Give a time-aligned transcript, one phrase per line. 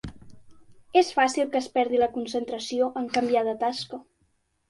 [1.01, 4.01] És fàcil que es perdi la concentració en canviar de tasca.